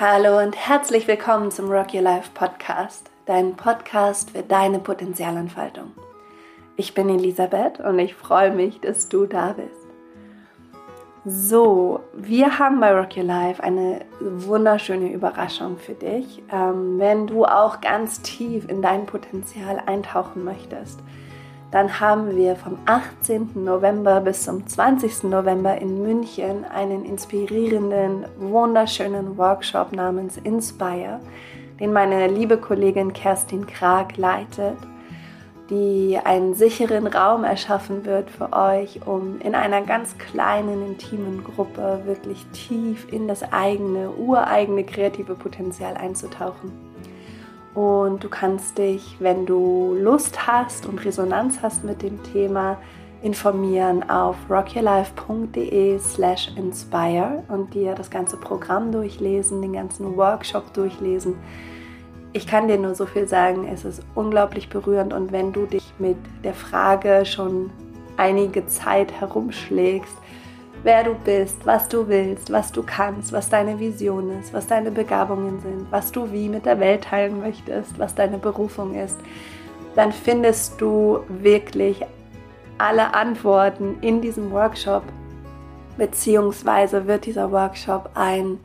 [0.00, 5.92] Hallo und herzlich willkommen zum Rock Your Life Podcast, dein Podcast für deine Potenzialentfaltung.
[6.76, 9.86] Ich bin Elisabeth und ich freue mich, dass du da bist.
[11.26, 17.44] So, wir haben bei Rock Your Life eine wunderschöne Überraschung für dich, ähm, wenn du
[17.44, 21.00] auch ganz tief in dein Potenzial eintauchen möchtest
[21.72, 23.64] dann haben wir vom 18.
[23.64, 25.24] November bis zum 20.
[25.24, 31.18] November in München einen inspirierenden, wunderschönen Workshop namens Inspire,
[31.80, 34.76] den meine liebe Kollegin Kerstin Krag leitet,
[35.70, 42.02] die einen sicheren Raum erschaffen wird für euch, um in einer ganz kleinen, intimen Gruppe
[42.04, 46.91] wirklich tief in das eigene, ureigene kreative Potenzial einzutauchen.
[47.74, 52.78] Und du kannst dich, wenn du Lust hast und Resonanz hast mit dem Thema,
[53.22, 61.36] informieren auf rockyourlife.de slash inspire und dir das ganze Programm durchlesen, den ganzen Workshop durchlesen.
[62.32, 65.92] Ich kann dir nur so viel sagen, es ist unglaublich berührend und wenn du dich
[65.98, 67.70] mit der Frage schon
[68.16, 70.16] einige Zeit herumschlägst,
[70.82, 74.90] wer du bist, was du willst, was du kannst, was deine Vision ist, was deine
[74.90, 79.18] Begabungen sind, was du wie mit der Welt teilen möchtest, was deine Berufung ist,
[79.94, 82.04] dann findest du wirklich
[82.78, 85.04] alle Antworten in diesem Workshop,
[85.96, 88.58] beziehungsweise wird dieser Workshop ein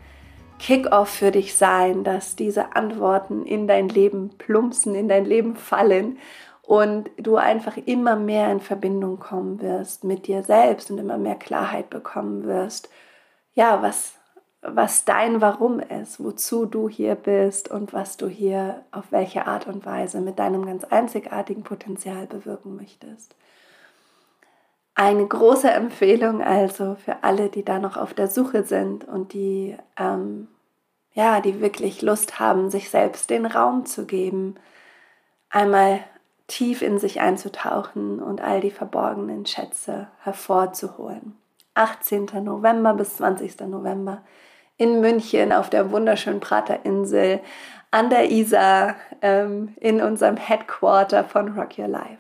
[0.59, 6.17] Kick-off für dich sein, dass diese Antworten in dein Leben plumpsen, in dein Leben fallen
[6.67, 11.35] und du einfach immer mehr in Verbindung kommen wirst mit dir selbst und immer mehr
[11.35, 12.89] Klarheit bekommen wirst,
[13.53, 14.15] ja, was,
[14.61, 19.65] was dein Warum ist, wozu du hier bist und was du hier auf welche Art
[19.65, 23.33] und Weise mit deinem ganz einzigartigen Potenzial bewirken möchtest.
[24.93, 29.77] Eine große Empfehlung also für alle, die da noch auf der Suche sind und die,
[29.97, 30.49] ähm,
[31.13, 34.55] ja, die wirklich Lust haben, sich selbst den Raum zu geben,
[35.49, 36.01] einmal
[36.47, 41.37] tief in sich einzutauchen und all die verborgenen Schätze hervorzuholen.
[41.73, 42.27] 18.
[42.43, 43.59] November bis 20.
[43.67, 44.23] November
[44.77, 47.41] in München auf der wunderschönen Praterinsel
[47.91, 52.19] an der Isar ähm, in unserem Headquarter von Rock Your Life.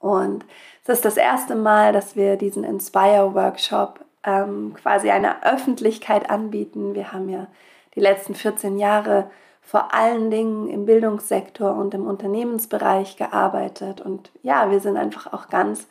[0.00, 0.44] Und
[0.84, 6.94] es ist das erste Mal, dass wir diesen Inspire Workshop ähm, quasi einer Öffentlichkeit anbieten.
[6.94, 7.48] Wir haben ja
[7.94, 9.30] die letzten 14 Jahre
[9.68, 14.00] vor allen Dingen im Bildungssektor und im Unternehmensbereich gearbeitet.
[14.00, 15.88] Und ja, wir sind einfach auch ganz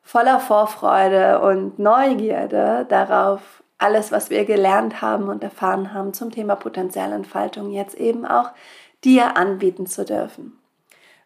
[0.00, 6.54] voller Vorfreude und Neugierde darauf, alles, was wir gelernt haben und erfahren haben zum Thema
[6.54, 8.50] Potenzialentfaltung, jetzt eben auch
[9.02, 10.56] dir anbieten zu dürfen.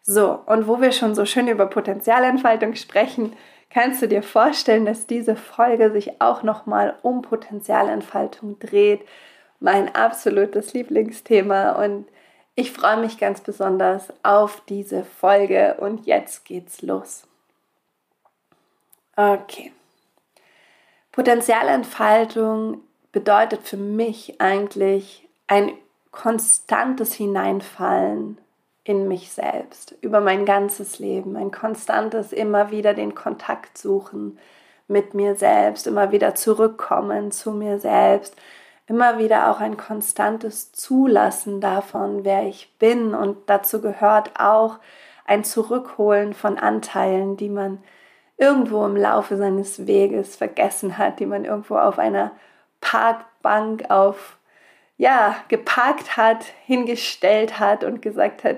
[0.01, 3.33] So, und wo wir schon so schön über Potenzialentfaltung sprechen,
[3.69, 9.01] kannst du dir vorstellen, dass diese Folge sich auch nochmal um Potenzialentfaltung dreht,
[9.61, 12.07] mein absolutes Lieblingsthema und
[12.55, 17.25] ich freue mich ganz besonders auf diese Folge und jetzt geht's los.
[19.15, 19.71] Okay.
[21.11, 25.71] Potenzialentfaltung bedeutet für mich eigentlich ein
[26.11, 28.37] konstantes Hineinfallen
[28.83, 34.39] in mich selbst, über mein ganzes Leben, ein konstantes immer wieder den Kontakt suchen
[34.87, 38.35] mit mir selbst, immer wieder zurückkommen zu mir selbst,
[38.91, 43.15] immer wieder auch ein konstantes Zulassen davon, wer ich bin.
[43.15, 44.79] Und dazu gehört auch
[45.25, 47.81] ein Zurückholen von Anteilen, die man
[48.35, 52.31] irgendwo im Laufe seines Weges vergessen hat, die man irgendwo auf einer
[52.81, 54.37] Parkbank auf
[54.97, 58.57] ja, geparkt hat, hingestellt hat und gesagt hat,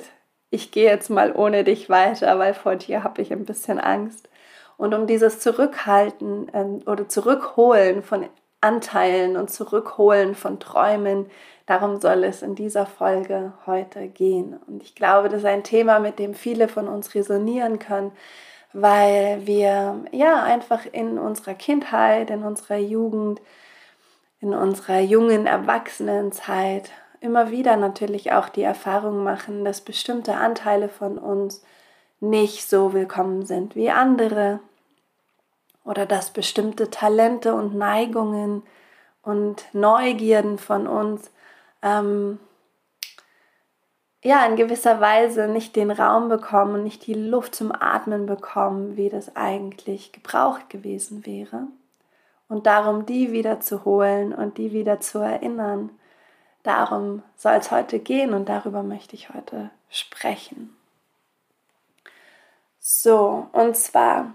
[0.50, 4.30] ich gehe jetzt mal ohne dich weiter, weil vor dir habe ich ein bisschen Angst.
[4.78, 8.28] Und um dieses Zurückhalten äh, oder Zurückholen von
[8.64, 11.30] Anteilen und Zurückholen von Träumen.
[11.66, 14.58] Darum soll es in dieser Folge heute gehen.
[14.68, 18.12] Und ich glaube, das ist ein Thema, mit dem viele von uns resonieren können,
[18.74, 23.42] weil wir ja einfach in unserer Kindheit, in unserer Jugend,
[24.40, 31.18] in unserer jungen Erwachsenenzeit immer wieder natürlich auch die Erfahrung machen, dass bestimmte Anteile von
[31.18, 31.64] uns
[32.20, 34.60] nicht so willkommen sind wie andere,
[35.84, 38.64] oder dass bestimmte Talente und Neigungen
[39.22, 41.32] und Neugierden von uns
[41.82, 42.40] ähm,
[44.24, 49.10] ja in gewisser Weise nicht den Raum bekommen, nicht die Luft zum Atmen bekommen, wie
[49.10, 51.68] das eigentlich gebraucht gewesen wäre.
[52.48, 55.90] Und darum die wieder zu holen und die wieder zu erinnern,
[56.62, 60.76] darum soll es heute gehen und darüber möchte ich heute sprechen.
[62.80, 64.34] So, und zwar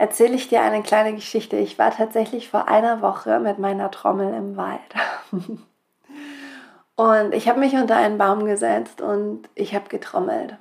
[0.00, 1.56] erzähle ich dir eine kleine Geschichte.
[1.56, 4.80] Ich war tatsächlich vor einer Woche mit meiner Trommel im Wald.
[6.96, 10.56] Und ich habe mich unter einen Baum gesetzt und ich habe getrommelt.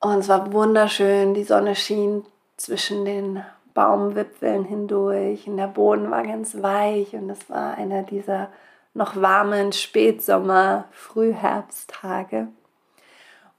[0.00, 2.24] Und es war wunderschön, die Sonne schien
[2.56, 8.48] zwischen den Baumwipfeln hindurch und der Boden war ganz weich und es war einer dieser
[8.94, 12.48] noch warmen Spätsommer, Frühherbsttage.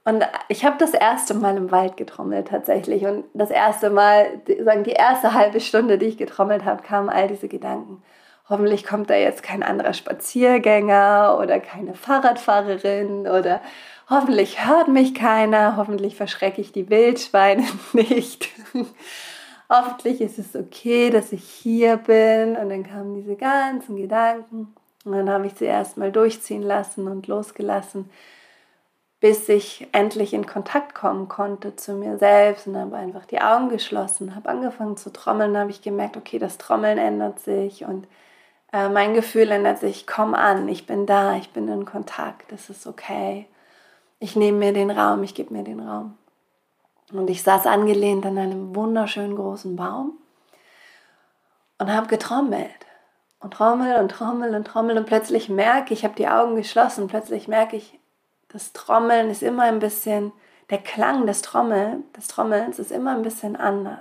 [0.08, 3.04] Und ich habe das erste Mal im Wald getrommelt tatsächlich.
[3.04, 7.28] Und das erste Mal, sagen die erste halbe Stunde, die ich getrommelt habe, kamen all
[7.28, 8.02] diese Gedanken.
[8.48, 13.60] Hoffentlich kommt da jetzt kein anderer Spaziergänger oder keine Fahrradfahrerin oder
[14.08, 18.48] hoffentlich hört mich keiner, hoffentlich verschrecke ich die Wildschweine nicht.
[19.68, 22.56] hoffentlich ist es okay, dass ich hier bin.
[22.56, 24.74] Und dann kamen diese ganzen Gedanken.
[25.04, 28.08] Und dann habe ich sie erstmal durchziehen lassen und losgelassen,
[29.20, 33.68] bis ich endlich in Kontakt kommen konnte zu mir selbst und habe einfach die Augen
[33.68, 38.06] geschlossen, habe angefangen zu trommeln, habe ich gemerkt, okay, das Trommeln ändert sich und
[38.72, 42.70] äh, mein Gefühl ändert sich, komm an, ich bin da, ich bin in Kontakt, das
[42.70, 43.46] ist okay.
[44.20, 46.16] Ich nehme mir den Raum, ich gebe mir den Raum.
[47.12, 50.18] Und ich saß angelehnt an einem wunderschönen großen Baum
[51.78, 52.86] und habe getrommelt
[53.40, 57.06] und trommel und trommel und trommel und plötzlich merke ich, ich habe die Augen geschlossen,
[57.06, 57.97] plötzlich merke ich,
[58.48, 60.32] das Trommeln ist immer ein bisschen,
[60.70, 64.00] der Klang des, Trommel, des Trommelns ist immer ein bisschen anders.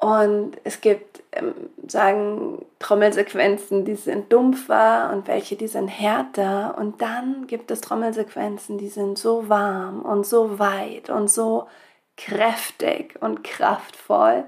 [0.00, 1.54] Und es gibt, ähm,
[1.86, 6.74] sagen, Trommelsequenzen, die sind dumpfer und welche, die sind härter.
[6.78, 11.68] Und dann gibt es Trommelsequenzen, die sind so warm und so weit und so
[12.16, 14.44] kräftig und kraftvoll,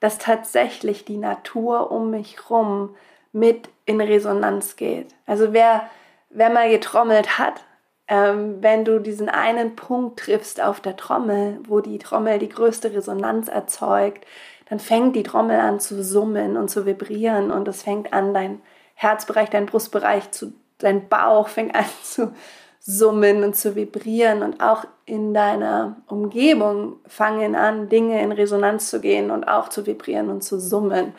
[0.00, 2.94] dass tatsächlich die Natur um mich herum
[3.32, 5.14] mit in Resonanz geht.
[5.26, 5.88] Also wer,
[6.28, 7.64] wer mal getrommelt hat,
[8.10, 12.92] ähm, wenn du diesen einen Punkt triffst auf der Trommel, wo die Trommel die größte
[12.92, 14.26] Resonanz erzeugt,
[14.68, 18.60] dann fängt die Trommel an zu summen und zu vibrieren und es fängt an, dein
[18.94, 22.34] Herzbereich, dein Brustbereich, zu, dein Bauch fängt an zu
[22.80, 29.00] summen und zu vibrieren und auch in deiner Umgebung fangen an, Dinge in Resonanz zu
[29.00, 31.14] gehen und auch zu vibrieren und zu summen.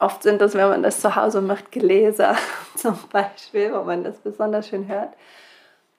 [0.00, 2.34] Oft sind das, wenn man das zu Hause macht, Gläser
[2.74, 5.10] zum Beispiel, wo man das besonders schön hört.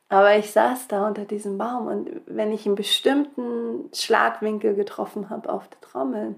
[0.10, 5.52] Aber ich saß da unter diesem Baum und wenn ich einen bestimmten Schlagwinkel getroffen habe
[5.52, 6.36] auf der Trommel,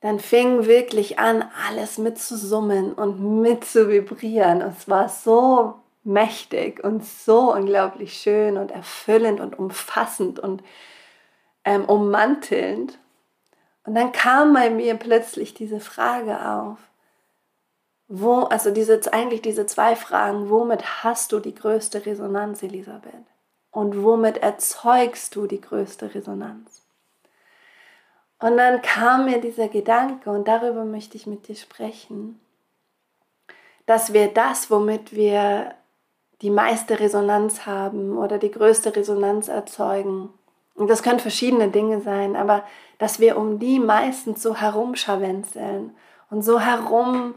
[0.00, 4.60] dann fing wirklich an, alles mitzusummen und mitzuvibrieren.
[4.60, 5.74] Es war so
[6.04, 10.62] mächtig und so unglaublich schön und erfüllend und umfassend und
[11.64, 12.98] ähm, ummantelnd.
[13.84, 16.78] Und dann kam bei mir plötzlich diese Frage auf.
[18.08, 23.12] Wo, also diese, eigentlich diese zwei Fragen, womit hast du die größte Resonanz, Elisabeth?
[23.70, 26.82] Und womit erzeugst du die größte Resonanz?
[28.40, 32.40] Und dann kam mir dieser Gedanke, und darüber möchte ich mit dir sprechen,
[33.84, 35.74] dass wir das, womit wir
[36.40, 40.30] die meiste Resonanz haben oder die größte Resonanz erzeugen,
[40.74, 42.62] und das können verschiedene Dinge sein, aber
[42.98, 45.96] dass wir um die meistens so herumscharwenzeln
[46.30, 47.34] und so herum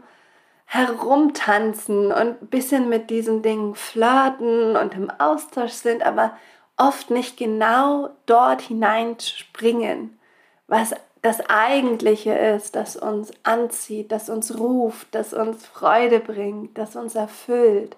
[0.72, 6.36] herumtanzen und ein bisschen mit diesen Dingen flirten und im Austausch sind, aber
[6.76, 10.18] oft nicht genau dort hineinspringen
[10.72, 16.96] was das Eigentliche ist, das uns anzieht, das uns ruft, das uns Freude bringt, das
[16.96, 17.94] uns erfüllt.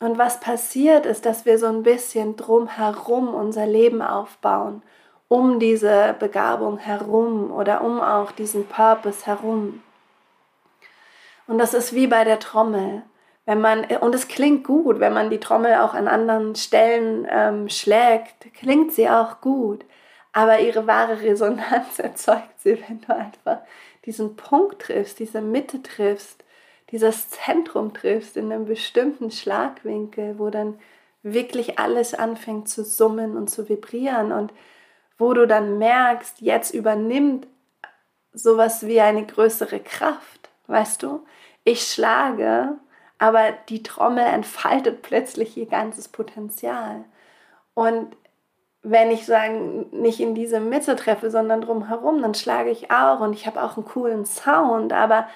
[0.00, 4.82] Und was passiert ist, dass wir so ein bisschen drumherum unser Leben aufbauen,
[5.28, 9.82] um diese Begabung herum oder um auch diesen Purpose herum.
[11.46, 13.02] Und das ist wie bei der Trommel.
[13.46, 17.68] Wenn man, und es klingt gut, wenn man die Trommel auch an anderen Stellen ähm,
[17.68, 19.84] schlägt, klingt sie auch gut.
[20.32, 23.58] Aber ihre wahre Resonanz erzeugt sie, wenn du einfach
[24.06, 26.44] diesen Punkt triffst, diese Mitte triffst,
[26.90, 30.78] dieses Zentrum triffst in einem bestimmten Schlagwinkel, wo dann
[31.22, 34.52] wirklich alles anfängt zu summen und zu vibrieren und
[35.16, 37.46] wo du dann merkst, jetzt übernimmt
[38.32, 41.24] sowas wie eine größere Kraft, weißt du?
[41.64, 42.76] Ich schlage,
[43.18, 47.04] aber die Trommel entfaltet plötzlich ihr ganzes Potenzial.
[47.74, 48.16] Und
[48.82, 53.32] wenn ich sagen, nicht in diese Mitte treffe, sondern drumherum, dann schlage ich auch und
[53.32, 55.26] ich habe auch einen coolen Sound, aber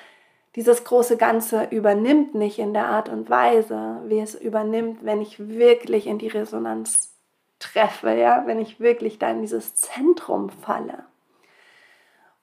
[0.55, 5.39] dieses große Ganze übernimmt nicht in der Art und Weise, wie es übernimmt, wenn ich
[5.49, 7.15] wirklich in die Resonanz
[7.59, 11.05] treffe, ja, wenn ich wirklich da in dieses Zentrum falle.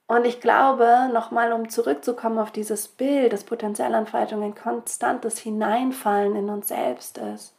[0.07, 6.49] Und ich glaube, nochmal um zurückzukommen auf dieses Bild, dass Potenzialentfaltung ein konstantes Hineinfallen in
[6.49, 7.55] uns selbst ist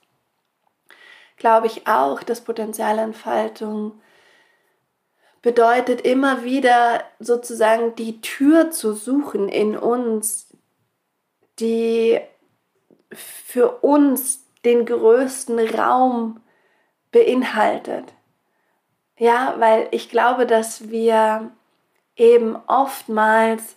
[1.37, 4.01] glaube ich auch, dass Potenzialentfaltung
[5.43, 10.57] bedeutet immer wieder sozusagen die Tür zu suchen in uns,
[11.61, 12.21] die
[13.13, 16.41] für uns den größten Raum
[17.13, 18.13] beinhaltet.
[19.19, 21.53] Ja, weil ich glaube, dass wir
[22.17, 23.77] eben oftmals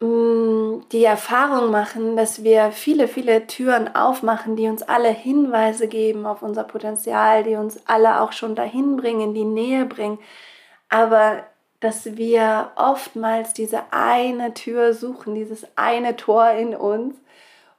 [0.00, 5.88] mh, mm, die Erfahrung machen, dass wir viele, viele Türen aufmachen, die uns alle Hinweise
[5.88, 10.18] geben auf unser Potenzial, die uns alle auch schon dahin bringen, die Nähe bringen,
[10.88, 11.44] aber
[11.80, 17.16] dass wir oftmals diese eine Tür suchen, dieses eine Tor in uns,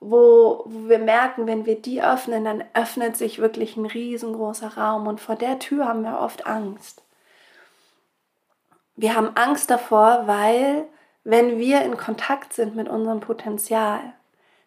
[0.01, 5.07] wo, wo wir merken, wenn wir die öffnen, dann öffnet sich wirklich ein riesengroßer Raum
[5.07, 7.02] und vor der Tür haben wir oft Angst.
[8.95, 10.85] Wir haben Angst davor, weil
[11.23, 14.01] wenn wir in Kontakt sind mit unserem Potenzial,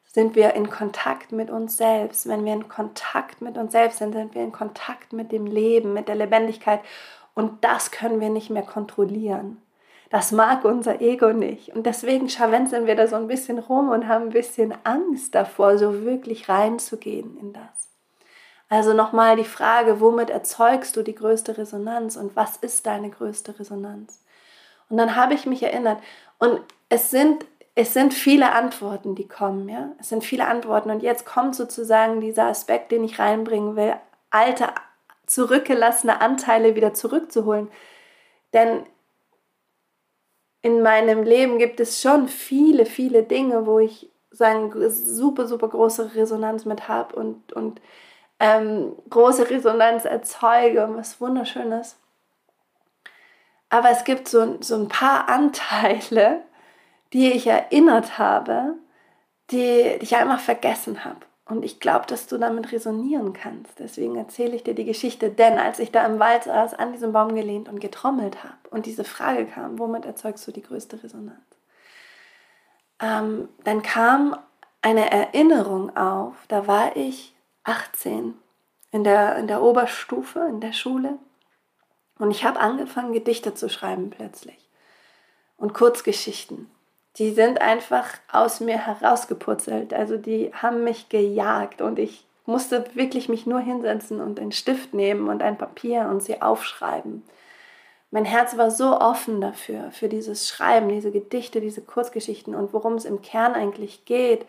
[0.05, 2.27] sind wir in Kontakt mit uns selbst.
[2.27, 5.93] Wenn wir in Kontakt mit uns selbst sind, sind wir in Kontakt mit dem Leben,
[5.93, 6.81] mit der Lebendigkeit.
[7.35, 9.61] Und das können wir nicht mehr kontrollieren.
[10.09, 11.75] Das mag unser Ego nicht.
[11.75, 15.77] Und deswegen scharwenzeln wir da so ein bisschen rum und haben ein bisschen Angst davor,
[15.77, 17.96] so wirklich reinzugehen in das.
[18.69, 23.59] Also nochmal die Frage, womit erzeugst du die größte Resonanz und was ist deine größte
[23.59, 24.25] Resonanz?
[24.89, 26.01] Und dann habe ich mich erinnert
[26.39, 27.45] und es sind,
[27.75, 29.93] es sind viele Antworten, die kommen, ja.
[30.01, 33.95] Es sind viele Antworten und jetzt kommt sozusagen dieser Aspekt, den ich reinbringen will,
[34.31, 34.69] alte,
[35.27, 37.69] zurückgelassene Anteile wieder zurückzuholen.
[38.53, 38.85] Denn
[40.63, 46.15] in meinem Leben gibt es schon viele, viele Dinge, wo ich sagen, super, super große
[46.15, 47.81] Resonanz mit habe und, und
[48.39, 51.97] ähm, große Resonanz erzeuge und was Wunderschönes.
[53.69, 56.43] Aber es gibt so, so ein paar Anteile,
[57.13, 58.75] die ich erinnert habe,
[59.51, 61.21] die, die ich einfach vergessen habe.
[61.49, 63.79] Und ich glaube, dass du damit resonieren kannst.
[63.79, 65.31] Deswegen erzähle ich dir die Geschichte.
[65.31, 68.85] Denn als ich da im Wald saß, an diesem Baum gelehnt und getrommelt habe und
[68.85, 71.39] diese Frage kam, womit erzeugst du die größte Resonanz?
[73.01, 74.37] Ähm, dann kam
[74.83, 76.35] eine Erinnerung auf.
[76.49, 77.36] Da war ich
[77.67, 78.35] 18
[78.93, 81.19] in der, in der Oberstufe, in der Schule.
[82.19, 84.71] Und ich habe angefangen, Gedichte zu schreiben plötzlich.
[85.59, 86.71] Und Kurzgeschichten
[87.19, 89.95] die sind einfach aus mir herausgepurzelt.
[89.95, 94.95] Also die haben mich gejagt und ich musste wirklich mich nur hinsetzen und einen Stift
[94.95, 97.23] nehmen und ein Papier und sie aufschreiben.
[98.11, 102.95] Mein Herz war so offen dafür, für dieses Schreiben, diese Gedichte, diese Kurzgeschichten und worum
[102.95, 104.47] es im Kern eigentlich geht,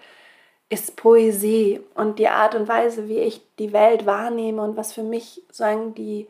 [0.70, 5.04] ist Poesie und die Art und Weise, wie ich die Welt wahrnehme und was für
[5.04, 6.28] mich sagen die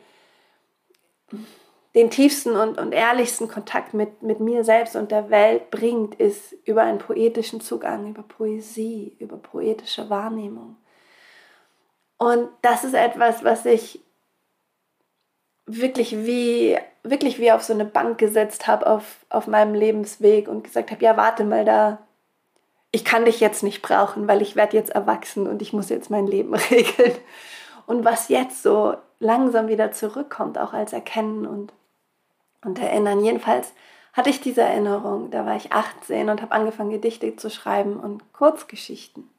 [1.96, 6.54] den tiefsten und, und ehrlichsten Kontakt mit, mit mir selbst und der Welt bringt, ist
[6.64, 10.76] über einen poetischen Zugang, über Poesie, über poetische Wahrnehmung.
[12.18, 14.00] Und das ist etwas, was ich
[15.66, 20.64] wirklich wie, wirklich wie auf so eine Bank gesetzt habe auf, auf meinem Lebensweg und
[20.64, 21.98] gesagt habe, ja, warte mal da,
[22.98, 26.10] ich kann dich jetzt nicht brauchen, weil ich werde jetzt erwachsen und ich muss jetzt
[26.10, 27.14] mein Leben regeln.
[27.86, 31.72] Und was jetzt so langsam wieder zurückkommt, auch als Erkennen und
[32.68, 33.24] und erinnern.
[33.24, 33.74] Jedenfalls
[34.14, 35.32] hatte ich diese Erinnerung.
[35.32, 39.30] Da war ich 18 und habe angefangen, Gedichte zu schreiben und Kurzgeschichten.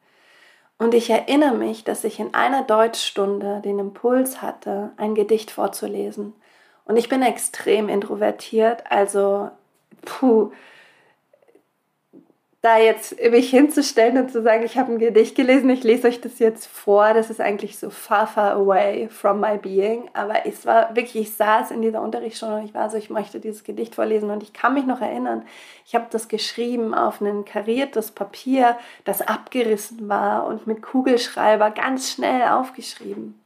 [0.78, 6.34] Und ich erinnere mich, dass ich in einer Deutschstunde den Impuls hatte, ein Gedicht vorzulesen.
[6.84, 9.50] Und ich bin extrem introvertiert, also
[10.02, 10.52] puh,
[12.60, 16.20] da jetzt mich hinzustellen und zu sagen, ich habe ein Gedicht gelesen, ich lese euch
[16.20, 20.10] das jetzt vor, das ist eigentlich so far, far away from my being.
[20.12, 23.38] Aber es war wirklich, ich saß in dieser Unterrichtsstunde und ich war so, ich möchte
[23.38, 25.44] dieses Gedicht vorlesen und ich kann mich noch erinnern,
[25.86, 32.10] ich habe das geschrieben auf ein kariertes Papier, das abgerissen war und mit Kugelschreiber ganz
[32.10, 33.40] schnell aufgeschrieben.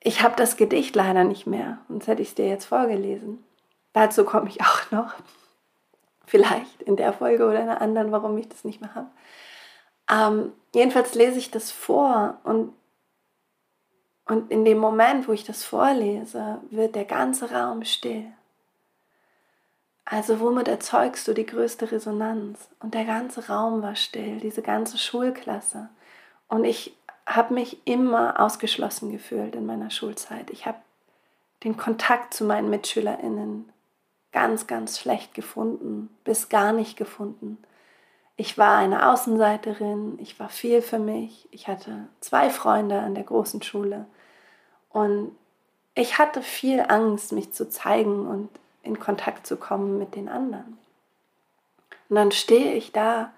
[0.00, 3.44] Ich habe das Gedicht leider nicht mehr, sonst hätte ich es dir jetzt vorgelesen.
[3.92, 5.12] Dazu komme ich auch noch.
[6.26, 9.08] Vielleicht in der Folge oder in einer anderen, warum ich das nicht mehr habe.
[10.10, 12.72] Ähm, jedenfalls lese ich das vor und,
[14.26, 18.26] und in dem Moment, wo ich das vorlese, wird der ganze Raum still.
[20.04, 22.68] Also womit erzeugst du die größte Resonanz?
[22.80, 25.88] Und der ganze Raum war still, diese ganze Schulklasse.
[26.48, 26.94] Und ich
[27.26, 30.50] habe mich immer ausgeschlossen gefühlt in meiner Schulzeit.
[30.50, 30.78] Ich habe
[31.64, 33.72] den Kontakt zu meinen Mitschülerinnen
[34.34, 37.56] ganz, ganz schlecht gefunden, bis gar nicht gefunden.
[38.36, 43.22] Ich war eine Außenseiterin, ich war viel für mich, ich hatte zwei Freunde an der
[43.22, 44.06] großen Schule
[44.90, 45.30] und
[45.94, 48.48] ich hatte viel Angst, mich zu zeigen und
[48.82, 50.78] in Kontakt zu kommen mit den anderen.
[52.08, 53.32] Und dann stehe ich da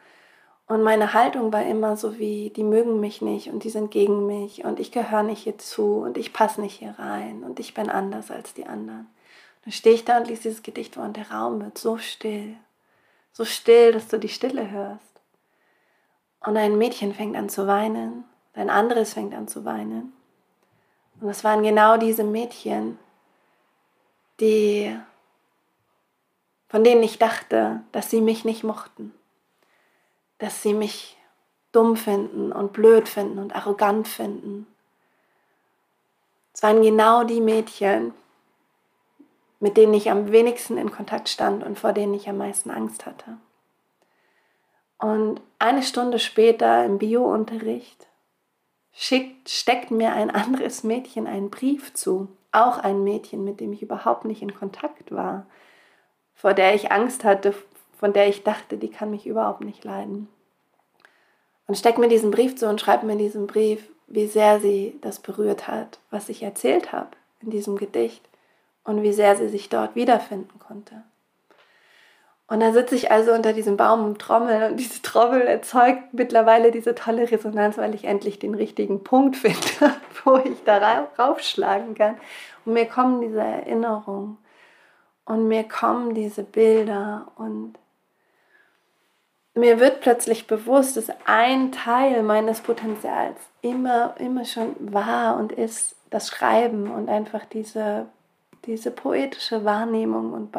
[0.66, 4.26] und meine Haltung war immer so wie, die mögen mich nicht und die sind gegen
[4.26, 7.74] mich und ich gehöre nicht hier zu und ich passe nicht hier rein und ich
[7.74, 9.06] bin anders als die anderen.
[9.66, 12.56] Dann stehe ich da und lese dieses Gedicht vor und der Raum wird so still.
[13.32, 15.02] So still, dass du die Stille hörst.
[16.38, 18.22] Und ein Mädchen fängt an zu weinen,
[18.54, 20.12] ein anderes fängt an zu weinen.
[21.20, 22.96] Und es waren genau diese Mädchen,
[24.38, 24.96] die,
[26.68, 29.12] von denen ich dachte, dass sie mich nicht mochten,
[30.38, 31.16] dass sie mich
[31.72, 34.68] dumm finden und blöd finden und arrogant finden.
[36.54, 38.14] Es waren genau die Mädchen,
[39.60, 43.06] mit denen ich am wenigsten in Kontakt stand und vor denen ich am meisten Angst
[43.06, 43.38] hatte.
[44.98, 48.06] Und eine Stunde später im Biounterricht
[48.92, 52.28] schickt, steckt mir ein anderes Mädchen einen Brief zu.
[52.52, 55.46] Auch ein Mädchen, mit dem ich überhaupt nicht in Kontakt war,
[56.34, 57.54] vor der ich Angst hatte,
[57.98, 60.28] von der ich dachte, die kann mich überhaupt nicht leiden.
[61.66, 64.96] Und steckt mir diesen Brief zu und schreibt mir in diesem Brief, wie sehr sie
[65.00, 67.10] das berührt hat, was ich erzählt habe
[67.40, 68.22] in diesem Gedicht
[68.86, 71.02] und wie sehr sie sich dort wiederfinden konnte.
[72.48, 76.70] Und da sitze ich also unter diesem Baum und trommel und diese Trommel erzeugt mittlerweile
[76.70, 82.16] diese tolle Resonanz, weil ich endlich den richtigen Punkt finde, wo ich da raufschlagen kann.
[82.64, 84.38] Und mir kommen diese Erinnerungen
[85.24, 87.74] und mir kommen diese Bilder und
[89.54, 95.96] mir wird plötzlich bewusst, dass ein Teil meines Potenzials immer, immer schon war und ist
[96.10, 98.06] das Schreiben und einfach diese,
[98.66, 100.52] diese poetische Wahrnehmung und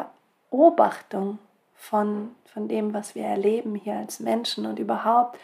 [0.50, 1.38] Beobachtung
[1.74, 5.38] von, von dem, was wir erleben hier als Menschen und überhaupt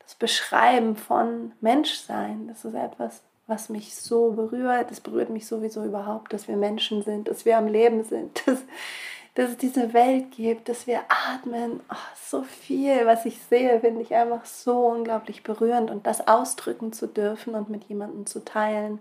[0.00, 2.48] das Beschreiben von Menschsein.
[2.48, 4.90] Das ist etwas, was mich so berührt.
[4.90, 8.58] Es berührt mich sowieso überhaupt, dass wir Menschen sind, dass wir am Leben sind, dass,
[9.34, 11.80] dass es diese Welt gibt, dass wir atmen.
[11.90, 16.92] Oh, so viel, was ich sehe, finde ich einfach so unglaublich berührend und das ausdrücken
[16.92, 19.00] zu dürfen und mit jemandem zu teilen,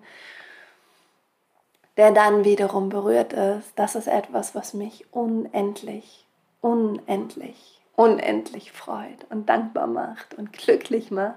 [1.97, 3.71] der dann wiederum berührt ist.
[3.75, 6.27] Das ist etwas, was mich unendlich
[6.61, 11.35] unendlich, unendlich freut und dankbar macht und glücklich macht.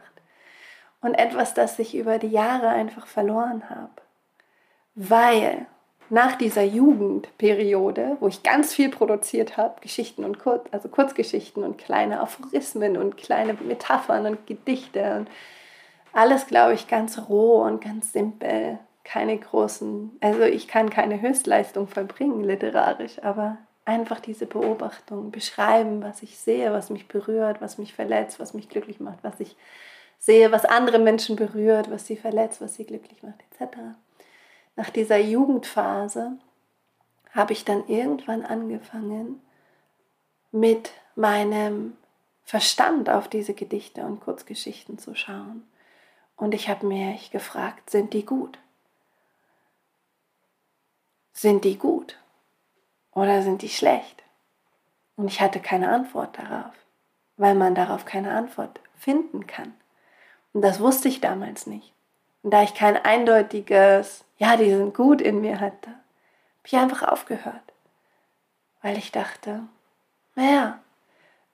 [1.01, 4.03] Und etwas, das ich über die Jahre einfach verloren habe.
[4.95, 5.67] Weil
[6.11, 11.79] nach dieser Jugendperiode, wo ich ganz viel produziert habe, Geschichten und Kurz, also Kurzgeschichten und
[11.79, 15.31] kleine Aphorismen und kleine Metaphern und Gedichte und
[16.13, 18.79] alles, glaube ich, ganz roh und ganz simpel.
[19.11, 26.23] Keine großen, also ich kann keine Höchstleistung vollbringen literarisch, aber einfach diese Beobachtung beschreiben, was
[26.23, 29.57] ich sehe, was mich berührt, was mich verletzt, was mich glücklich macht, was ich
[30.21, 33.79] sehe, was andere Menschen berührt, was sie verletzt, was sie glücklich macht, etc.
[34.77, 36.39] Nach dieser Jugendphase
[37.33, 39.41] habe ich dann irgendwann angefangen,
[40.53, 41.97] mit meinem
[42.45, 45.67] Verstand auf diese Gedichte und Kurzgeschichten zu schauen.
[46.37, 48.59] Und ich habe mich gefragt, sind die gut?
[51.33, 52.19] Sind die gut?
[53.13, 54.23] Oder sind die schlecht?
[55.17, 56.73] Und ich hatte keine Antwort darauf,
[57.37, 59.75] weil man darauf keine Antwort finden kann.
[60.53, 61.93] Und das wusste ich damals nicht.
[62.43, 67.03] Und da ich kein eindeutiges, ja, die sind gut in mir hatte, habe ich einfach
[67.03, 67.55] aufgehört.
[68.83, 69.63] Weil ich dachte,
[70.35, 70.79] naja,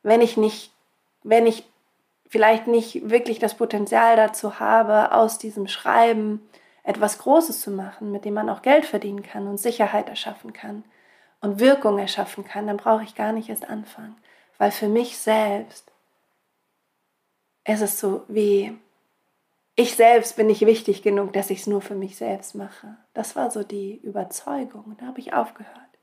[0.02, 0.72] wenn ich nicht,
[1.24, 1.68] wenn ich
[2.28, 6.48] vielleicht nicht wirklich das Potenzial dazu habe, aus diesem Schreiben
[6.86, 10.84] etwas Großes zu machen, mit dem man auch Geld verdienen kann und Sicherheit erschaffen kann,
[11.40, 14.16] und Wirkung erschaffen kann, dann brauche ich gar nicht erst anfangen.
[14.58, 15.92] Weil für mich selbst
[17.64, 18.76] ist es so wie,
[19.74, 22.96] ich selbst bin nicht wichtig genug, dass ich es nur für mich selbst mache.
[23.12, 24.96] Das war so die Überzeugung.
[24.98, 25.95] Da habe ich aufgehört.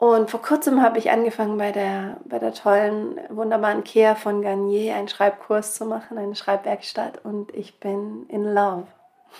[0.00, 4.94] Und vor kurzem habe ich angefangen, bei der, bei der tollen, wunderbaren Kehr von Garnier
[4.94, 7.22] einen Schreibkurs zu machen, eine Schreibwerkstatt.
[7.22, 8.86] Und ich bin in love.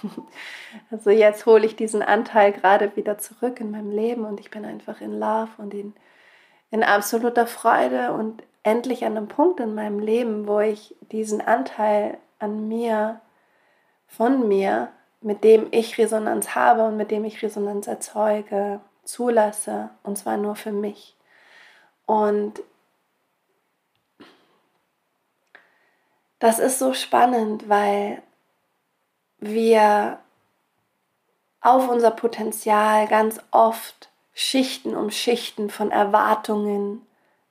[0.91, 4.65] Also jetzt hole ich diesen Anteil gerade wieder zurück in meinem Leben und ich bin
[4.67, 5.95] einfach in Love und in,
[6.71, 12.19] in absoluter Freude und endlich an einem Punkt in meinem Leben, wo ich diesen Anteil
[12.39, 13.21] an mir,
[14.07, 14.89] von mir,
[15.23, 20.57] mit dem ich Resonanz habe und mit dem ich Resonanz erzeuge, zulasse und zwar nur
[20.57, 21.17] für mich.
[22.07, 22.61] Und
[26.39, 28.23] das ist so spannend, weil
[29.39, 30.19] wir
[31.61, 37.07] auf unser Potenzial ganz oft Schichten um Schichten von Erwartungen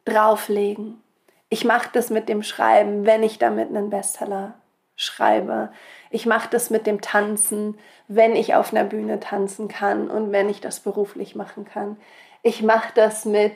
[0.05, 1.01] drauflegen.
[1.49, 4.58] Ich mache das mit dem Schreiben, wenn ich damit einen Bestseller
[4.99, 5.71] schreibe.
[6.11, 10.49] Ich mache das mit dem Tanzen, wenn ich auf einer Bühne tanzen kann und wenn
[10.49, 11.97] ich das beruflich machen kann.
[12.43, 13.53] Ich mache das mit,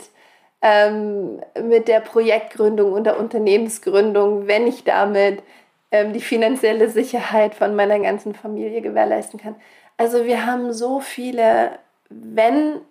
[0.62, 5.44] ähm, mit der Projektgründung und der Unternehmensgründung, wenn ich damit
[5.92, 9.56] ähm, die finanzielle Sicherheit von meiner ganzen Familie gewährleisten kann.
[9.98, 11.78] Also wir haben so viele
[12.14, 12.82] wenn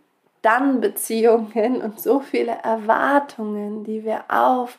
[0.42, 4.78] dann Beziehungen und so viele Erwartungen, die wir auf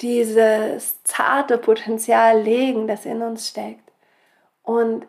[0.00, 3.90] dieses zarte Potenzial legen, das in uns steckt.
[4.62, 5.06] Und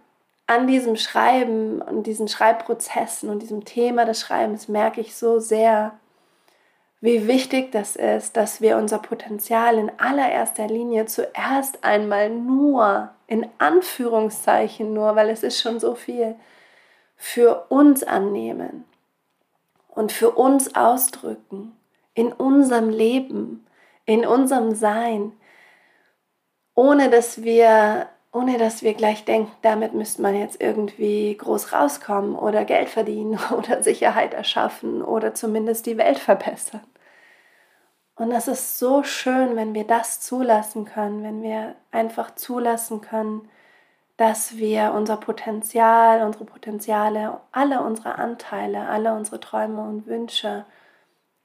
[0.48, 5.94] an diesem Schreiben und diesen Schreibprozessen und diesem Thema des Schreibens merke ich so sehr,
[7.00, 13.48] wie wichtig das ist, dass wir unser Potenzial in allererster Linie zuerst einmal nur, in
[13.58, 16.36] Anführungszeichen nur, weil es ist schon so viel,
[17.16, 18.84] für uns annehmen
[19.90, 21.76] und für uns ausdrücken,
[22.14, 23.66] in unserem Leben,
[24.06, 25.34] in unserem Sein,
[26.76, 32.36] ohne dass wir ohne dass wir gleich denken, damit müsste man jetzt irgendwie groß rauskommen
[32.36, 36.82] oder Geld verdienen oder Sicherheit erschaffen oder zumindest die Welt verbessern.
[38.16, 43.50] Und das ist so schön, wenn wir das zulassen können, wenn wir einfach zulassen können,
[44.18, 50.66] dass wir unser Potenzial, unsere Potenziale, alle unsere Anteile, alle unsere Träume und Wünsche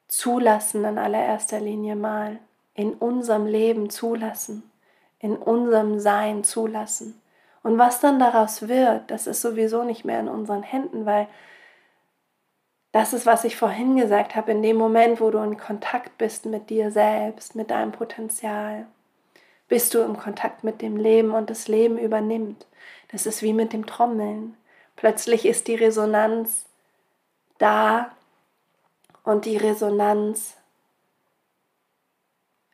[0.09, 2.39] zulassen in allererster Linie mal,
[2.75, 4.71] in unserem Leben zulassen
[5.19, 7.21] in unserem Sein zulassen.
[7.63, 11.27] Und was dann daraus wird, das ist sowieso nicht mehr in unseren Händen, weil
[12.93, 16.47] das ist, was ich vorhin gesagt habe, in dem Moment, wo du in Kontakt bist
[16.47, 18.87] mit dir selbst, mit deinem Potenzial,
[19.69, 22.67] bist du im Kontakt mit dem Leben und das Leben übernimmt.
[23.11, 24.57] Das ist wie mit dem Trommeln.
[24.95, 26.67] Plötzlich ist die Resonanz
[27.59, 28.13] da
[29.27, 30.57] und die Resonanz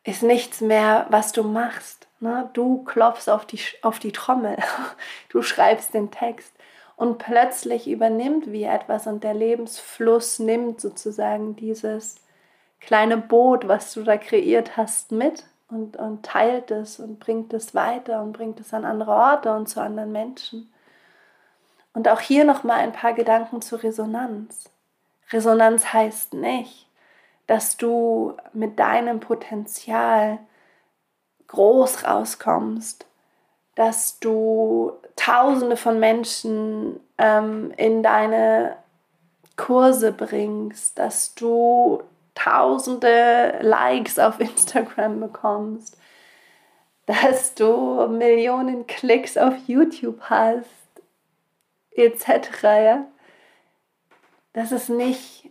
[0.05, 2.09] ist nichts mehr, was du machst.
[2.21, 2.51] Ne?
[2.53, 4.57] Du klopfst auf die, auf die Trommel,
[5.31, 6.53] du schreibst den Text
[6.97, 12.17] und plötzlich übernimmt wie etwas und der Lebensfluss nimmt sozusagen dieses
[12.81, 17.75] kleine Boot, was du da kreiert hast, mit und, und teilt es und bringt es
[17.75, 20.71] weiter und bringt es an andere Orte und zu anderen Menschen.
[21.95, 24.72] Und auch hier nochmal ein paar Gedanken zur Resonanz.
[25.33, 26.89] Resonanz heißt nicht,
[27.47, 30.39] dass du mit deinem Potenzial
[31.49, 33.07] groß rauskommst,
[33.75, 38.77] dass du Tausende von Menschen ähm, in deine
[39.57, 42.03] Kurse bringst, dass du
[42.35, 45.99] Tausende Likes auf Instagram bekommst,
[47.05, 50.67] dass du Millionen Klicks auf YouTube hast,
[51.91, 52.63] etc.
[52.63, 53.07] Ja?
[54.53, 55.51] Das ist nicht,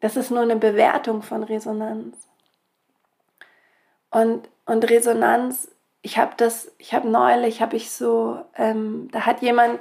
[0.00, 2.16] das ist nur eine Bewertung von Resonanz.
[4.10, 5.70] Und und Resonanz,
[6.02, 9.80] ich habe das, ich habe neulich, habe ich so, ähm, da hat jemand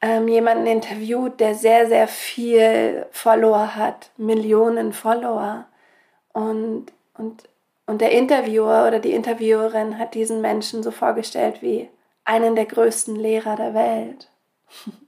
[0.00, 5.66] ähm, jemanden interviewt, der sehr, sehr viel Follower hat, Millionen Follower.
[6.32, 7.48] Und, und,
[7.86, 11.88] und der Interviewer oder die Interviewerin hat diesen Menschen so vorgestellt wie
[12.24, 14.30] einen der größten Lehrer der Welt.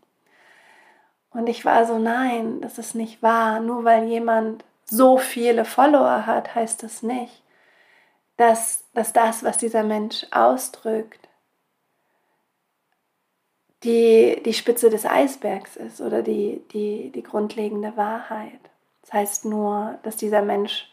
[1.39, 3.61] Und ich war so, nein, das ist nicht wahr.
[3.61, 7.45] Nur weil jemand so viele Follower hat, heißt das nicht,
[8.37, 11.29] dass, dass das, was dieser Mensch ausdrückt,
[13.85, 18.59] die, die Spitze des Eisbergs ist oder die, die, die grundlegende Wahrheit.
[19.03, 20.91] Das heißt nur, dass dieser Mensch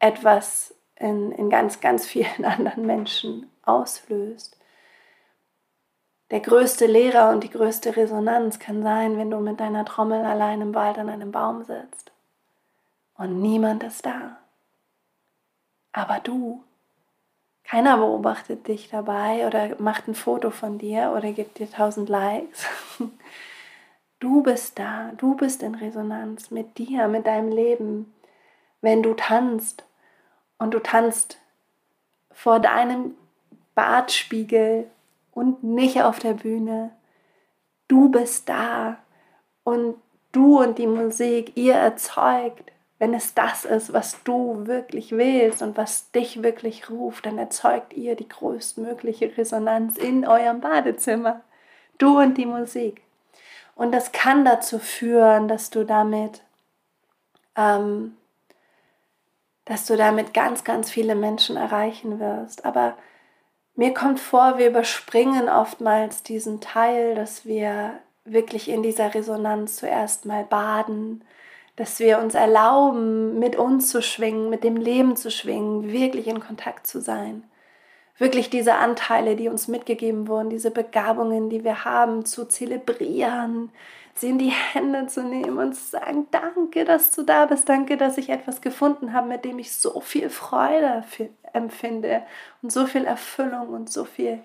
[0.00, 4.57] etwas in, in ganz, ganz vielen anderen Menschen auslöst.
[6.30, 10.60] Der größte Lehrer und die größte Resonanz kann sein, wenn du mit deiner Trommel allein
[10.60, 12.12] im Wald an einem Baum sitzt
[13.16, 14.36] und niemand ist da.
[15.92, 16.62] Aber du
[17.64, 22.66] keiner beobachtet dich dabei oder macht ein Foto von dir oder gibt dir tausend Likes.
[24.20, 28.12] Du bist da, du bist in Resonanz mit dir, mit deinem Leben.
[28.80, 29.84] Wenn du tanzt
[30.58, 31.38] und du tanzt
[32.32, 33.14] vor deinem
[33.76, 34.90] Bartspiegel
[35.38, 36.90] und nicht auf der Bühne,
[37.88, 38.98] du bist da
[39.64, 39.96] und
[40.32, 45.76] du und die Musik, ihr erzeugt wenn es das ist, was du wirklich willst und
[45.76, 51.40] was dich wirklich ruft, dann erzeugt ihr die größtmögliche Resonanz in eurem Badezimmer.
[51.98, 53.02] Du und die Musik.
[53.76, 56.42] Und das kann dazu führen, dass du damit,
[57.54, 58.16] ähm,
[59.64, 62.64] dass du damit ganz, ganz viele Menschen erreichen wirst.
[62.64, 62.96] Aber
[63.78, 67.92] mir kommt vor, wir überspringen oftmals diesen Teil, dass wir
[68.24, 71.22] wirklich in dieser Resonanz zuerst mal baden,
[71.76, 76.40] dass wir uns erlauben, mit uns zu schwingen, mit dem Leben zu schwingen, wirklich in
[76.40, 77.44] Kontakt zu sein.
[78.18, 83.70] Wirklich diese Anteile, die uns mitgegeben wurden, diese Begabungen, die wir haben, zu zelebrieren,
[84.20, 87.96] sie in die Hände zu nehmen und zu sagen, danke, dass du da bist, danke,
[87.96, 91.04] dass ich etwas gefunden habe, mit dem ich so viel Freude
[91.52, 92.22] empfinde
[92.62, 94.40] und so viel Erfüllung und so viel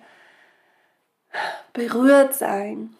[1.74, 2.96] berührt sein.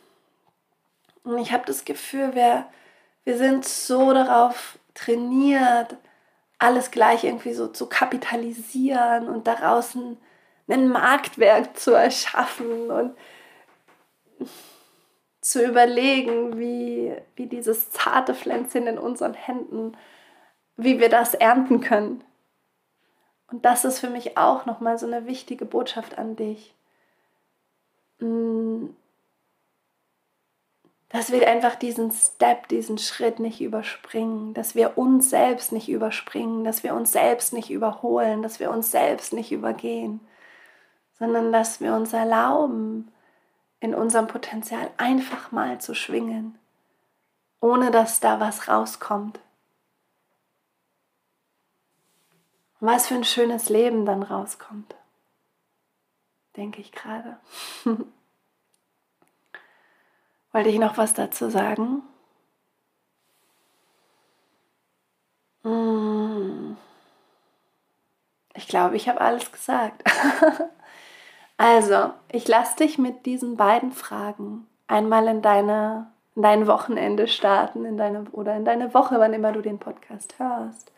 [1.24, 2.66] Und ich habe das Gefühl, wir
[3.24, 5.96] wir sind so darauf trainiert,
[6.60, 10.18] alles gleich irgendwie so zu kapitalisieren und daraus ein,
[10.68, 13.18] ein Marktwerk zu erschaffen und
[15.44, 19.98] zu überlegen, wie, wie dieses zarte Pflänzchen in unseren Händen,
[20.78, 22.24] wie wir das ernten können.
[23.52, 26.74] Und das ist für mich auch nochmal so eine wichtige Botschaft an dich.
[28.20, 28.86] Mm,
[31.10, 36.64] dass wir einfach diesen Step, diesen Schritt nicht überspringen, dass wir uns selbst nicht überspringen,
[36.64, 40.22] dass wir uns selbst nicht überholen, dass wir uns selbst nicht übergehen,
[41.20, 43.12] sondern dass wir uns erlauben,
[43.84, 46.58] in unserem Potenzial einfach mal zu schwingen,
[47.60, 49.40] ohne dass da was rauskommt.
[52.86, 54.94] was für ein schönes Leben dann rauskommt,
[56.58, 57.40] denke ich gerade.
[60.52, 62.04] Wollte ich noch was dazu sagen?
[65.64, 66.76] Hm.
[68.54, 70.04] Ich glaube, ich habe alles gesagt.
[71.58, 77.86] also, ich lasse dich mit diesen beiden Fragen einmal in, deine, in dein Wochenende starten
[77.86, 80.92] in deine, oder in deine Woche, wann immer du den Podcast hörst.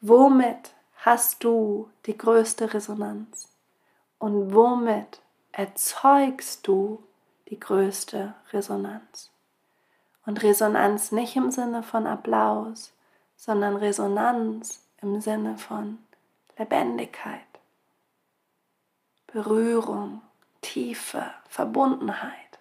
[0.00, 3.48] Womit hast du die größte Resonanz?
[4.18, 5.20] Und womit
[5.52, 7.02] erzeugst du
[7.48, 9.30] die größte Resonanz.
[10.24, 12.92] Und Resonanz nicht im Sinne von Applaus,
[13.36, 15.98] sondern Resonanz im Sinne von
[16.56, 17.40] Lebendigkeit,
[19.32, 20.20] Berührung,
[20.60, 22.58] Tiefe, Verbundenheit,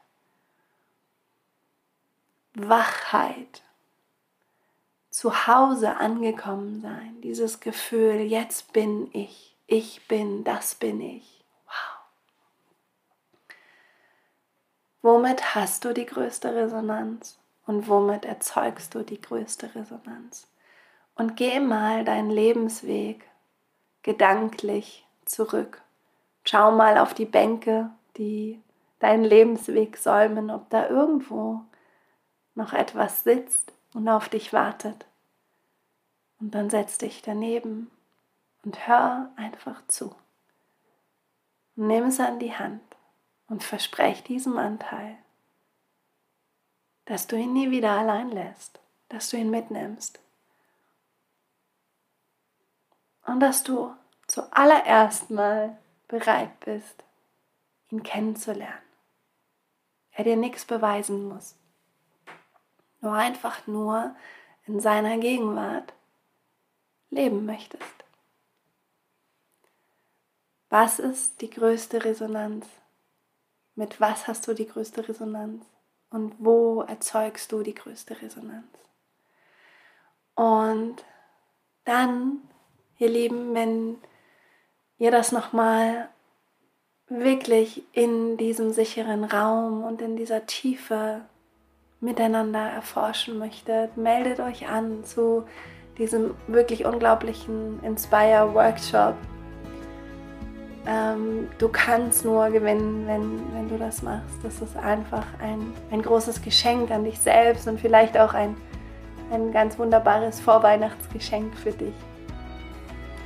[2.54, 3.62] Wachheit,
[5.10, 11.44] zu Hause angekommen sein, dieses Gefühl, jetzt bin ich, ich bin, das bin ich.
[15.02, 20.48] Womit hast du die größte Resonanz und womit erzeugst du die größte Resonanz?
[21.16, 23.28] Und geh mal deinen Lebensweg
[24.04, 25.82] gedanklich zurück.
[26.43, 28.62] Schau mal auf die Bänke, die
[28.99, 31.62] deinen Lebensweg säumen, ob da irgendwo
[32.56, 35.06] noch etwas sitzt und auf dich wartet.
[36.39, 37.91] Und dann setz dich daneben
[38.63, 40.15] und hör einfach zu.
[41.75, 42.82] Und nimm es an die Hand
[43.47, 45.17] und versprech diesem Anteil,
[47.06, 50.19] dass du ihn nie wieder allein lässt, dass du ihn mitnimmst
[53.25, 53.93] und dass du
[54.27, 55.77] zuallererst mal
[56.12, 57.04] bereit bist,
[57.89, 58.78] ihn kennenzulernen.
[60.12, 61.56] Er dir nichts beweisen muss,
[63.00, 64.15] nur einfach nur
[64.67, 65.93] in seiner Gegenwart
[67.10, 67.84] leben möchtest.
[70.69, 72.67] Was ist die größte Resonanz
[73.76, 75.65] mit was hast du die größte Resonanz
[76.10, 78.67] und wo erzeugst du die größte Resonanz.
[80.36, 81.04] Und
[81.86, 82.41] dann,
[82.97, 83.97] ihr Lieben, wenn
[85.02, 86.08] ihr das nochmal
[87.10, 91.22] wirklich in diesem sicheren Raum und in dieser Tiefe
[92.00, 95.44] miteinander erforschen möchtet, meldet euch an zu
[95.98, 99.16] diesem wirklich unglaublichen Inspire Workshop
[100.88, 104.38] ähm, du kannst nur gewinnen, wenn, wenn du das machst.
[104.44, 108.56] Das ist einfach ein, ein großes Geschenk an dich selbst und vielleicht auch ein,
[109.32, 111.94] ein ganz wunderbares Vorweihnachtsgeschenk für dich.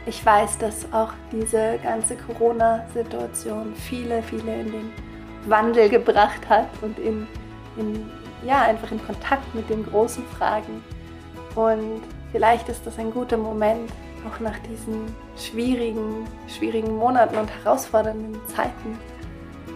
[0.08, 4.92] Ich weiß, dass auch diese ganze Corona-Situation viele, viele in den
[5.48, 7.28] Wandel gebracht hat und in,
[7.78, 8.10] in,
[8.46, 10.84] ja, einfach in Kontakt mit den großen Fragen.
[11.56, 13.90] Und vielleicht ist das ein guter Moment,
[14.28, 19.00] auch nach diesen schwierigen, schwierigen Monaten und herausfordernden Zeiten,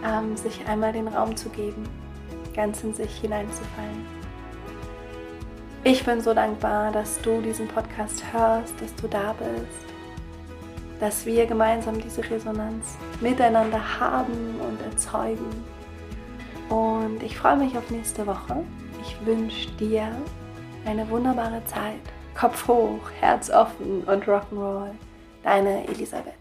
[0.04, 1.84] ähm, sich einmal den Raum zu geben,
[2.54, 4.06] ganz in sich hineinzufallen.
[5.82, 9.89] Ich bin so dankbar, dass du diesen Podcast hörst, dass du da bist,
[11.00, 15.64] dass wir gemeinsam diese Resonanz miteinander haben und erzeugen.
[16.68, 18.62] Und ich freue mich auf nächste Woche.
[19.02, 20.08] Ich wünsche dir
[20.84, 22.00] eine wunderbare Zeit
[22.34, 24.92] Kopf hoch, Herz offen und Rock'n'Roll.
[25.42, 26.39] Deine Elisabeth.